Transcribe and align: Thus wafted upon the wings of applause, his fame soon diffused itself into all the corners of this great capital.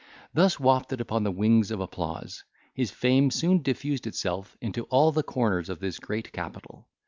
Thus 0.33 0.59
wafted 0.59 0.99
upon 0.99 1.23
the 1.23 1.31
wings 1.31 1.69
of 1.69 1.79
applause, 1.79 2.43
his 2.73 2.89
fame 2.89 3.29
soon 3.29 3.61
diffused 3.61 4.07
itself 4.07 4.57
into 4.59 4.85
all 4.85 5.11
the 5.11 5.21
corners 5.21 5.69
of 5.69 5.79
this 5.79 5.99
great 5.99 6.31
capital. 6.31 6.87